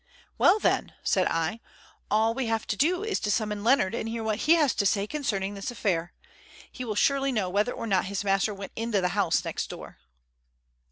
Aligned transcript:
"Well, 0.39 0.57
then," 0.57 0.93
said 1.03 1.27
I, 1.27 1.59
"all 2.09 2.33
we 2.33 2.47
have 2.47 2.65
to 2.65 2.75
do 2.75 3.03
is 3.03 3.19
to 3.19 3.29
summon 3.29 3.63
Leonard 3.63 3.93
and 3.93 4.09
hear 4.09 4.23
what 4.23 4.39
he 4.49 4.53
has 4.55 4.73
to 4.73 4.85
say 4.87 5.05
concerning 5.05 5.53
this 5.53 5.69
affair. 5.69 6.11
He 6.71 6.83
will 6.83 6.95
surely 6.95 7.31
know 7.31 7.51
whether 7.51 7.71
or 7.71 7.85
not 7.85 8.05
his 8.05 8.23
master 8.23 8.51
went 8.51 8.71
into 8.75 8.99
the 8.99 9.09
house 9.09 9.45
next 9.45 9.69
door." 9.69 9.99